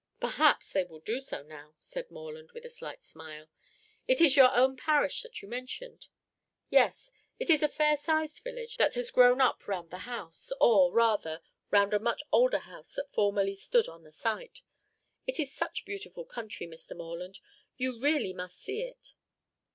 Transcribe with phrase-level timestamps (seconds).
[0.19, 3.51] "Perhaps they will do so now," said Morland, with a slight smile.
[4.07, 6.07] "It is your own parish that you mentioned?"
[6.71, 10.91] "Yes, it is a fair sized village that has grown up round the house, or,
[10.91, 14.63] rather, round a much older house that formerly stood on the site.
[15.27, 16.97] It is such beautiful country, Mr.
[16.97, 17.37] Morland!
[17.77, 19.13] You really must see it."